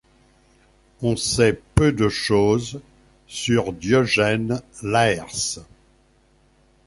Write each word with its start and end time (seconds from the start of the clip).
On 1.03 1.15
sait 1.15 1.61
peu 1.75 1.91
de 1.91 2.09
choses 2.09 2.81
sur 3.27 3.71
Diogène 3.71 4.59
Laërce. 4.81 5.59